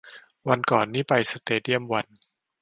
[0.47, 2.07] วันก่อนนี่ไปสเตเดียมวัน